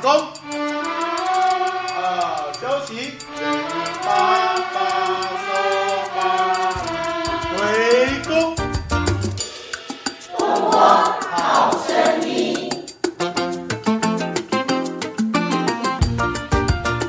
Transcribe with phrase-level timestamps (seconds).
[0.00, 0.10] 场中，
[1.94, 3.12] 呃，休息，
[4.02, 4.78] 八八
[5.36, 5.48] 收
[6.16, 6.18] 八，
[7.52, 7.58] 回
[8.26, 8.56] 宫。
[11.30, 11.92] 好声
[12.26, 12.70] 音。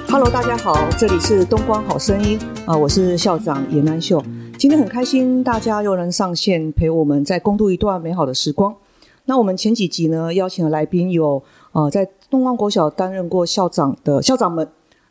[0.09, 4.21] Hello，大家好，这里是东光好声音啊、我是校长严南秀。
[4.57, 8.75] 今天很开心，大家又能上线陪我们再共度一段美好的时光。
[9.25, 14.65] 那我们前几集呢，邀请的来宾有呃在东光国小担任过校长的校长们，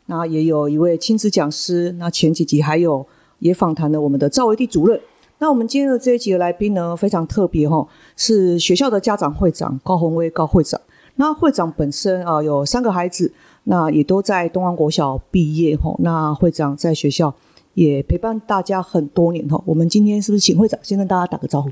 [0.07, 1.91] 那也有一位亲子讲师。
[1.99, 3.05] 那前几集还有
[3.37, 4.99] 也访谈了我们的赵维娣主任。
[5.37, 10.81] 那我们今天的这一集的来宾呢，非常特别哈、哦，是学校的家长会长高宏威高会长。
[11.17, 13.31] 那会长本身啊、有三个孩子，
[13.65, 15.95] 那也都在东安国小毕业吼。
[15.99, 17.31] 那会长在学校
[17.75, 19.63] 也陪伴大家很多年吼。
[19.67, 21.69] 我们今天是不是请会长先跟大家打个招呼？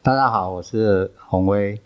[0.00, 1.80] 大家好，我是宏威。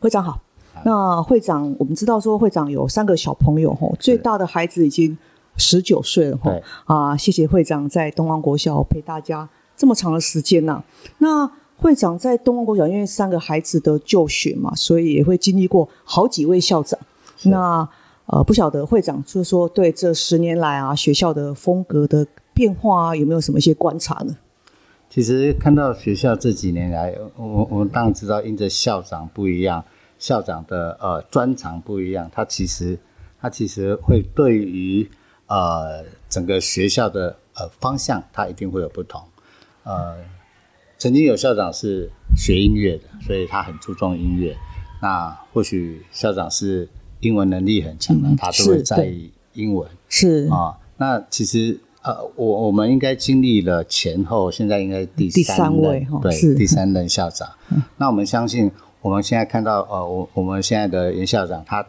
[0.00, 0.43] 会长好。
[0.84, 5.16] 那会长，我们知道说会长有三个小朋友吼，最大的孩子已经
[5.56, 6.60] 十九岁了吼。
[6.84, 10.82] 啊，谢谢会长在东安国小陪大家这么长的时间呐、
[11.18, 16.98] 那会长在东安国小，因为三个孩子的就学嘛，所以也会经历过好几位校长。
[17.44, 17.88] 那
[18.26, 24.34] 呃，不晓得会长就是说对这十年来啊学校的风格的变化啊，有没有什么一些观察呢？
[25.10, 29.84] 其实看到学校这几年来，我我们当然知道，因着校长不一样，
[30.18, 32.98] 校长的呃专长不一样，他其实
[33.40, 35.08] 他其实会对于
[35.46, 39.22] 呃整个学校的呃方向，他一定会有不同。
[39.82, 40.16] 呃，
[40.96, 44.56] 曾经有校长是学音乐的，所以他很注重音乐。
[45.02, 46.88] 那或许校长是
[47.20, 49.86] 英文能力很强的，嗯他都会在意英文。
[50.08, 57.48] 是啊、那其实呃，我我们应该经历了前后，现在应该第第三三位对第三任校长。
[57.98, 58.70] 那我们相信，
[59.04, 61.86] 我们现在看到呃，我我们现在的严校长，他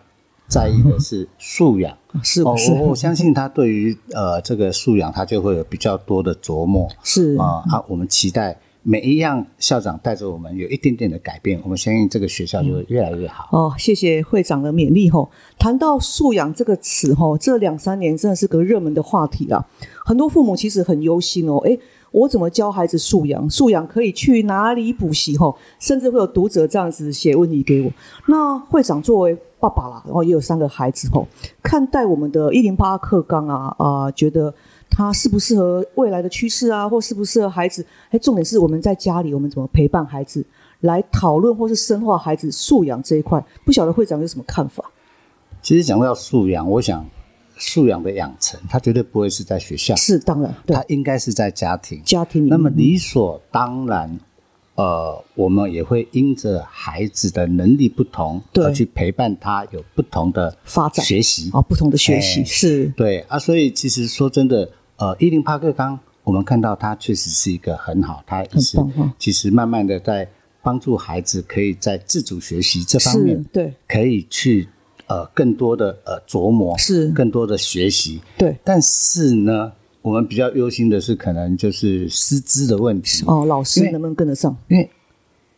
[0.49, 1.97] 在意的是素养。
[2.11, 7.81] 哦，是是我我相信他对于呃这个素养，他就会有比较多的琢磨是啊、啊。
[7.87, 13.47] 我们期待每一样校长带着我们有一点点的改变，我们相信这个学校就会越来越好。
[13.53, 15.31] 哦，谢谢会长的勉励吼。
[15.57, 19.65] 谈到素养这个词吼，这两三年真的是个热门的话题啦。
[20.05, 21.79] 很多父母其实很忧心哦，诶，
[22.15, 23.49] 我怎么教孩子素养？
[23.49, 25.55] 素养可以去哪里补习吼？
[25.79, 27.91] 甚至会有读者这样子写问题给我。
[28.27, 31.27] 那会长作为爸爸啦，然后也有三个孩子吼，
[31.61, 34.53] 看待我们的一零八课纲啊啊、觉得。
[34.87, 37.85] 它适不适合未来的趋势啊，或适不适合孩子？
[38.11, 40.45] 哎，重点是我们在家里，我们怎么陪伴孩子，
[40.81, 43.43] 来讨论或是深化孩子素养这一块。
[43.65, 44.85] 不晓得会长有什么看法？
[45.61, 47.05] 其实讲到素养，我想
[47.57, 50.75] 素养的养成，他绝对不会是在学校，是当然，对。
[50.75, 52.01] 它应该是在家庭。
[52.03, 54.19] 家庭里，那么理所当然，
[54.75, 58.65] 呃，我们也会因着孩子的能力不同，对。
[58.65, 61.05] 而去陪伴他有不同的发展。
[61.05, 61.49] 学习。
[61.53, 62.85] 啊，不同的学习、哎是。
[62.97, 68.77] 对啊，所以其实说真的，呃，伊林帕克刚，我们看到他确实是一个很好，他也是
[69.17, 70.27] 其实慢慢的在
[70.61, 73.73] 帮助孩子可以在自主学习这方面，，对。
[73.87, 74.67] 可以去
[75.07, 78.21] 呃更多的呃琢磨，是更多的学习。
[78.37, 79.71] 对但是呢，
[80.01, 84.89] 我们比较忧心的是，可能就是师资的问题，哦，老师能不能跟得上因为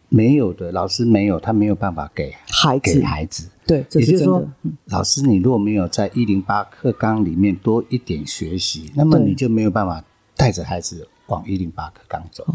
[0.10, 3.04] 没有的老师没有，他没有办法给孩子给？
[3.04, 3.48] 孩子。
[3.66, 4.42] 对，这也就是说
[4.86, 10.02] 老师，你如果没有在一零八课纲里面多一点学习，那么你就没有办法
[10.38, 12.46] 带着孩子往一零八课纲走。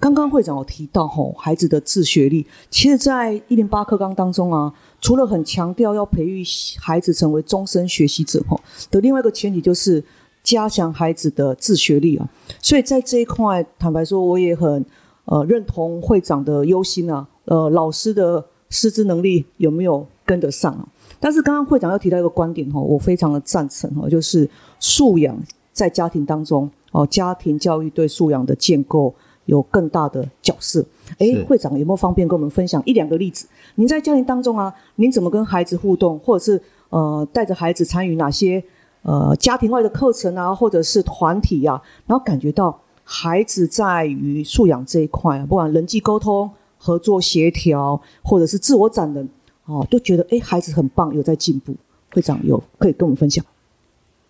[0.00, 6.42] 刚刚会长有提到吼，孩子的自学力，其实，在一零八课纲当中啊，除了很强调要培育
[6.78, 10.02] 孩子成为终身学习者吼的另外一个前提就是
[10.42, 12.28] 加强孩子的自学力啊。
[12.62, 14.84] 所以在这一块，坦白说，我也很
[15.26, 20.88] 呃认同会长的忧心啊，呃，老师的师资能力有没有跟得上啊？
[21.18, 25.36] 但是刚刚会长又提到一个观点哈，我非常的赞成哈，就是素养
[25.72, 29.14] 在家庭当中哦，家庭教育对素养的建构
[29.46, 30.84] 有更大的角色。
[31.18, 33.46] 哎，会长有没有方便跟我们分享一两个例子？
[33.76, 36.60] 您在家庭当中啊，您怎么跟孩子互动，或者是
[36.90, 38.62] 呃带着孩子参与哪些
[39.02, 49.28] 呃家庭外的课程啊，或者是团体呀、然后感觉到孩子在于素养这一块啊，不管人际沟通、合作协调，或者是自我展能，
[49.64, 51.74] 哦，都觉得哎孩子很棒，有在进步。
[52.12, 53.44] 会长有可以跟我们分享？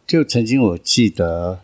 [0.07, 1.61] 就曾经我记得，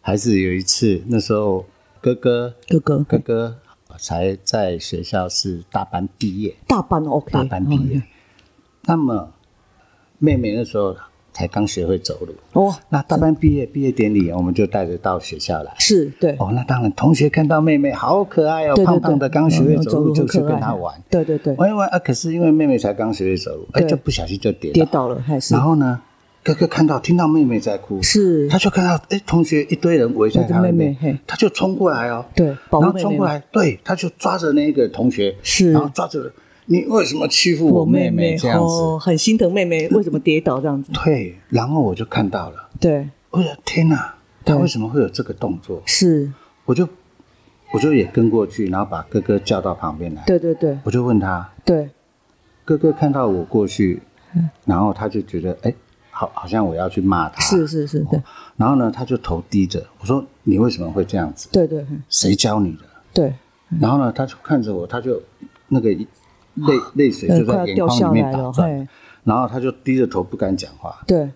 [0.00, 1.66] 孩子有一次，那时候
[2.00, 3.56] 哥哥哥哥，哥哥
[3.98, 7.98] 才在学校是大班毕业，大班哦 OK，大班毕业。
[7.98, 8.02] 哦
[8.86, 9.30] 那么
[10.18, 10.96] 妹妹那时候
[11.30, 12.32] 才刚学会走路。
[12.54, 15.74] 哦，那大班毕业毕业典礼，我们就带着到学校来。
[15.78, 20.98] 是对，哦，那当然，同学看到妹妹好可爱哦，胖胖的，刚学会嗯走路，就去跟她玩。
[21.10, 24.72] 对对对，玩一玩啊，可是因为妹妹才刚学会走路，哎，就不小心就跌。
[24.72, 26.00] 跌倒了还是然后呢，
[26.42, 28.48] 哥哥看到听到妹妹在哭，是。
[28.48, 35.72] 他就看到哎，同学一堆人围在他围着妹妹他就冲过来哦，对然后冲过来，对，他就抓着那个同学，是。
[35.72, 36.32] 然后抓着
[36.66, 39.04] 你为什么欺负我妹妹这样哦，子？
[39.04, 44.14] 很心疼妹妹为什么跌倒这样子，对，然后我就看到了，对，我说天哪，
[44.44, 45.82] 他为什么会有这个动作？
[45.86, 46.30] 是，
[46.64, 46.88] 我就
[47.72, 50.78] 我就也跟过去，然后把哥哥叫到旁边来，对对对。
[50.84, 51.88] 我就问他，对，
[52.64, 54.00] 哥哥看到我过去，
[54.34, 54.48] 嗯。
[54.64, 55.74] 然后他就觉得哎，
[56.18, 58.20] 好，好像我要去骂他，是是是，对
[58.56, 61.48] 然后呢，他就头低着，我说你为什么会这样子？
[61.52, 62.84] 对对嗯谁教你的？
[63.14, 63.32] 对，
[63.80, 65.22] 然后呢，他就看着我，他就
[65.68, 68.88] 那个泪泪水就在眼眶里面打转，
[69.22, 70.98] 然后他就低着头不敢讲话。
[71.06, 71.30] 对，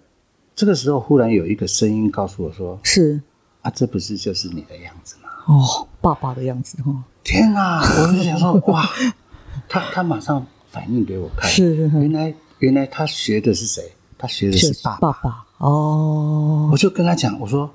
[0.57, 3.21] 这个时候，忽然有一个声音告诉我说是
[3.63, 7.81] ，：“啊，这不是就是你的样子吗哦，爸爸的样子哈，？”天啊！
[7.81, 8.85] 我就想说，哇，
[9.69, 13.93] 他他马上反应给我看，是是是原来原来他学的是谁？
[14.23, 15.13] 他学的是爸爸。
[15.13, 16.71] 爸爸哦。
[16.73, 17.69] 我，就跟他讲，我说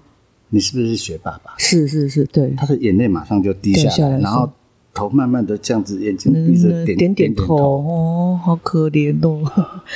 [0.48, 1.54] 你是不是学爸爸？
[1.58, 4.50] 是是是，对，他的眼泪马上就滴下来，然后
[4.94, 9.44] 头慢慢的这样子，眼睛闭着点点点头哦，好可怜哦。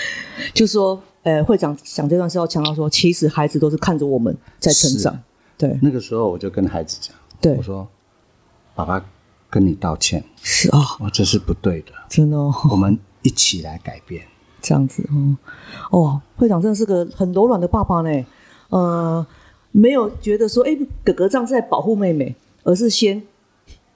[0.54, 5.18] 就说，呃，会长讲这段时候强调说，其实孩子都是看着我们在成长，
[5.58, 7.56] 对，那个时候我就跟孩子讲，对。
[7.56, 7.88] 我说
[8.76, 9.04] ：“爸爸
[9.50, 14.24] 跟你道歉，是啊，我这是不对的，真的哦，我们一起来改变。
[14.62, 15.38] 这样子哦，
[15.92, 18.26] 哦，会长真的是个很柔软的爸爸呢，
[18.70, 19.26] 呃，
[19.72, 23.22] 没有觉得说，哎，哥哥这样是在保护妹妹，而是先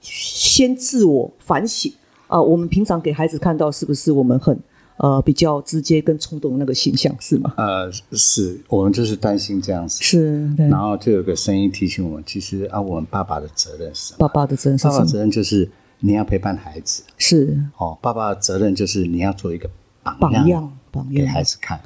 [0.00, 1.92] 先自我反省。
[2.28, 4.58] 啊、我们平常给孩子看到是不是我们很
[4.96, 7.54] 呃比较直接跟冲动的那个形象是吗？
[7.56, 14.14] 呃，是我们就是担心这样子，是，对，然后就有个声音提醒我们，其实啊，我们爸爸的责任是？
[14.18, 14.94] 爸爸的责任是什么？
[14.94, 15.70] 爸爸的责任就是
[16.00, 17.04] 你要陪伴孩子。
[17.16, 17.56] 是。
[17.78, 19.70] 哦，爸爸的责任就是你要做一个
[20.18, 21.80] 榜样榜样，榜给样，孩子看，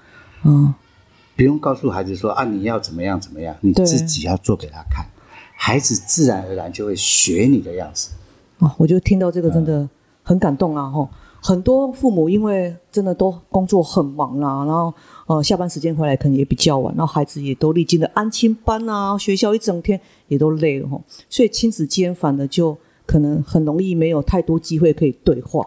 [0.45, 0.75] 嗯，
[1.37, 5.07] 不用告诉孩子说啊你要怎么样怎么样，你自己要做给他看，
[5.57, 8.11] 孩子自然而然就会学你的样子。
[8.59, 9.89] 啊，我觉得听到这个真的
[10.23, 10.89] 很感动啊！
[10.91, 11.09] 哈，
[11.41, 14.93] 很多父母因为真的都工作很忙啦，然后
[15.27, 21.01] 呃下班时间回来可能也比较晚，然后孩子也都历经了安亲班啊，学校一整天也都累了哈，
[21.31, 22.77] 所以亲子间反而就
[23.07, 25.67] 可能很容易没有太多机会可以对话。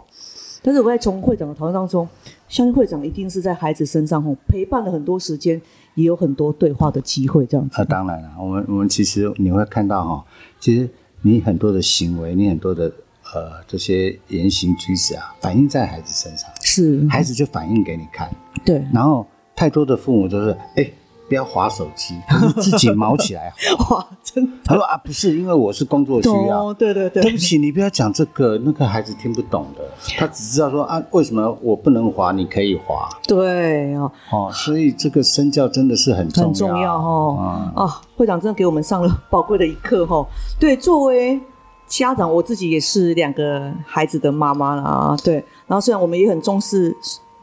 [0.61, 2.07] 但是我在从会长的讨论当中，
[2.53, 5.59] 相信会长一定是在孩子身上吼陪伴了很多时间，
[5.95, 7.81] 也有很多对话的机会，这样子。
[7.81, 10.23] 啊，当然了，我们我们其实你会看到哈、
[10.59, 10.87] 其实
[11.23, 12.93] 你很多的行为，你很多的
[13.33, 18.29] 呃这些言行举止啊，反映在孩子身上，是，孩子就反映给你看。
[18.63, 19.25] 对，然后
[19.55, 20.87] 太多的父母都是哎，
[21.33, 22.13] 不要划手机，
[22.61, 23.95] 自己毛起来划。
[23.97, 26.65] 哇，真的他说啊，不是，因为我是工作需要。
[26.67, 29.83] 哦，对对对，对不起，你不要讲这个，那个孩子听不懂的，
[30.15, 37.35] 他只知道说啊，为什么我不能滑，你可以滑对哦，哦，所以这个身教真的是很重要，很重要哦。
[37.39, 40.23] 嗯啊，会长真的给我们上了宝贵的一课哈、
[40.59, 41.41] 对，作为
[41.87, 45.17] 家长，我自己也是两个孩子的妈妈啦。
[45.23, 46.95] 对，然后虽然我们也很重视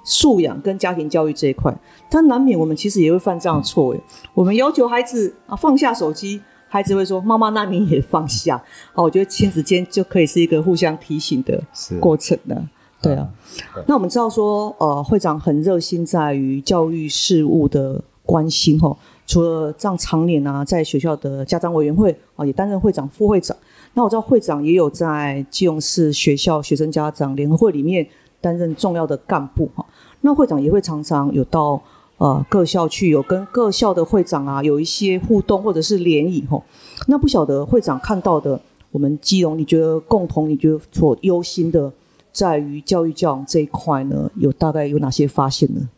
[0.02, 1.74] 素养跟家庭教育这一块，
[2.10, 3.96] 但难免我们其实也会犯这样的错误。
[4.34, 6.40] 我们要求孩子啊放下手机。
[6.72, 8.62] 孩子会说：“妈妈，那你也放下。”
[8.94, 11.60] 好，我觉得亲子间就可以是一个互相提醒的
[11.98, 12.64] 过程了。
[13.02, 13.28] 对啊，
[13.74, 18.96] 对那我们知道说，呃，会长很热心在于教育事务的关心哈。
[19.26, 23.56] 除了这样，常年啊，在学校的家长委员会啊，也担任会长、副会长。
[23.94, 28.06] 那我知道会长也有在基隆市学校学生家长联合会里面
[28.40, 29.84] 担任重要的干部哈。
[30.22, 31.82] 那会长也会常常有到
[32.18, 36.62] 呃各校去，有跟各校的会长啊有一些互动或者是联谊哈。
[37.06, 41.92] 那不晓得会长看到的，我们基隆你觉得共同你觉得所忧心的？
[42.32, 45.88] 在于教育教养这一块呢，有大概有哪些发现呢？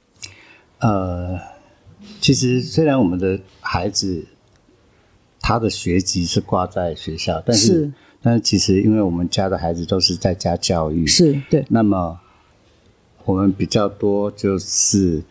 [0.79, 1.39] 呃，
[2.23, 4.25] 其实虽然我们的孩子
[5.43, 12.19] 他的学籍是挂在学校，但是是但是其实因为我们家的孩子都是在家教育，是对，那么
[13.25, 15.23] 我们比较多就是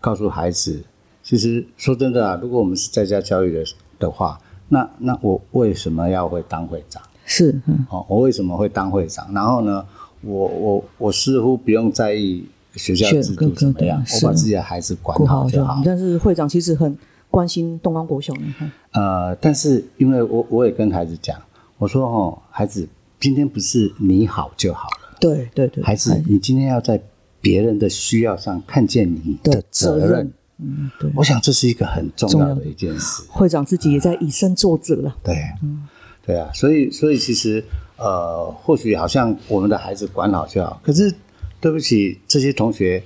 [0.00, 0.82] 告诉孩子，
[1.22, 3.64] 其实说真的啊，如果我们是在家教育的
[3.98, 7.02] 的话，那那我为什么要会当会长？
[7.24, 7.86] 是嗯。
[7.90, 9.32] 哦，我为什么会当会长？
[9.32, 9.84] 然后呢，
[10.22, 12.44] 我我我似乎不用在意
[12.74, 15.82] 学校是制度怎么样，我把自己的孩子管好好就好。
[15.84, 16.96] 但是会长其实很
[17.30, 18.70] 关心东方国小你看。
[18.92, 21.36] 呃，但是因为我我也跟孩子讲，
[21.78, 22.88] 我说哦，孩子，
[23.20, 27.00] 今天不是你好就好了，对对对，孩子，你今天要在
[27.42, 30.32] 别人的需要上看见你的责任。
[30.58, 31.10] 嗯，对。
[31.14, 33.24] 我想这是一个很重重要的一件事。
[33.28, 35.14] 会长自己也在以身作则了。
[35.24, 35.36] 对，
[36.24, 37.62] 对啊，所以所以其实
[37.96, 41.12] 呃，或许好像我们的孩子管好就好，可是
[41.60, 43.02] 对不起，这些同学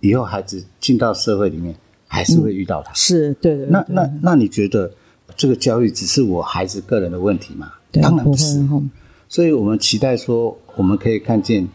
[0.00, 1.74] 以后孩子进到社会里面
[2.08, 2.92] 还是会遇到他。
[2.94, 4.90] 是对对，那对那那你觉得
[5.36, 7.72] 这个教育只是我孩子个人的问题吗？
[7.92, 8.62] 当然不是。
[8.64, 8.82] 哈，
[9.28, 11.68] 所以我们期待说，我们可以看见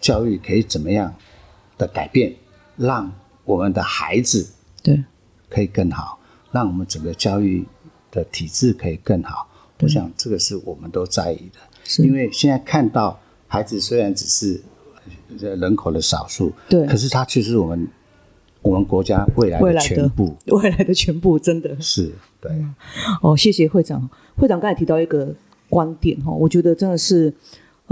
[0.00, 1.14] 教育可以怎么样
[1.82, 2.32] 的改变，
[2.76, 3.12] 让
[3.44, 4.48] 我们的孩子
[4.82, 5.02] 对。
[5.48, 6.18] 可以更好，
[6.50, 7.62] 让我们整个教育
[8.10, 9.46] 的体制可以更好。
[9.80, 12.02] 我想这个是我们都在意的，是。
[12.04, 14.62] 因为现在看到孩子虽然只是
[15.40, 16.86] 呃人口的少数，对。
[16.86, 17.86] 可是他却是我们
[18.62, 20.34] 我们国家未来的未来的全部。
[20.46, 21.78] 未来的全部， 真的。
[21.80, 22.10] 是
[22.40, 22.50] 对，
[23.20, 24.08] 哦，谢谢会长。
[24.36, 25.34] 会长刚才提到一个
[25.68, 27.34] 观点哈，我觉得真的是，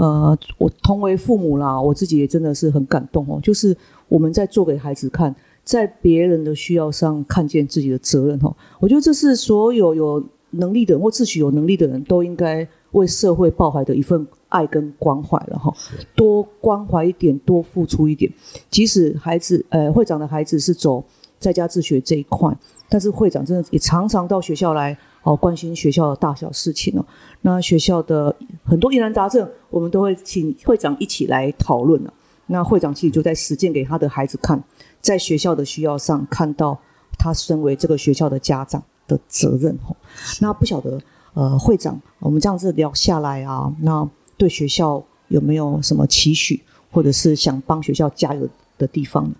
[0.01, 3.39] 呃，我同为父母啦，我自己也真的是很感动哦。
[3.43, 3.77] 就是
[4.07, 8.51] 我们在做给孩子看，在别人的需要上看见自己的责任哈。
[8.79, 15.71] 我觉得这是所有有能力的人或自诩有能力的人都应该为社会抱怀的一份爱跟关怀了哈。
[16.15, 18.33] 多关怀一点，多付出一点。
[18.71, 21.03] 即使孩子，呃，会长的孩子是走
[21.41, 22.55] 在家自学这一块，
[22.87, 27.05] 但是会长真的也常常到学校来哦，关心学校的大小事情哦。
[27.41, 28.33] 那学校的
[28.63, 32.13] 很多疑难杂症，我们都会请会长一起来讨论了。
[32.45, 34.63] 那会长其实就在实践给他的孩子看，
[35.01, 36.79] 在学校的需要上看到
[37.17, 39.95] 他身为这个学校的家长的责任哦。
[40.39, 41.01] 那不晓得
[41.33, 44.07] 呃，会长，我们这样子聊下来啊，那
[44.37, 49.35] 对学校有没有什么期许，或者是想帮学校加油的地方呢？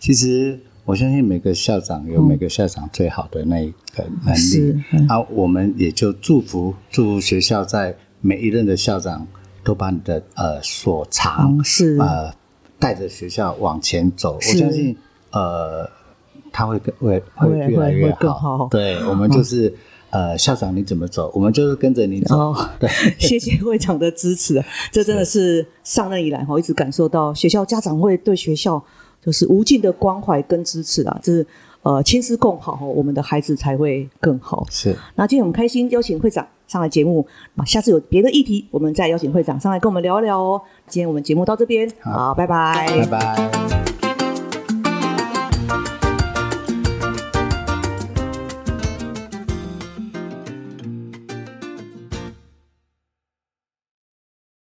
[0.00, 5.06] 其实我相信每个校长有每个校长最好的那一个能力，嗯。
[5.08, 9.26] 啊，我们也就祝福祝福学校在每一任的校长
[9.62, 11.96] 都把你的呃所长嗯是。
[11.98, 12.32] 呃
[12.78, 14.96] 带着学校往前走，我相信
[15.32, 15.88] 呃
[16.50, 18.68] 他会更会会越来越好。
[18.70, 19.74] 对我们就是。
[20.12, 22.36] 呃，校长你怎么走，我们就是跟着你走。
[22.36, 28.84] 哦， 对， 谢谢会长的支持啊，这真的是上任以来哈，一直感受到学校家长会对学校
[29.24, 31.46] 就是无尽的关怀跟支持啊，就是
[31.82, 34.66] 呃亲师共好，我们的孩子才会更好。
[34.70, 40.60] 是那今天很开心邀请会长上来节目啊，下次有别的议题，我们再邀请会长上来跟我们聊一聊哦。
[40.86, 43.79] 今天我们节目到这边，好好，拜拜拜拜。